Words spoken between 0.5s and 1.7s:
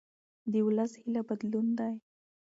د ولس هیله بدلون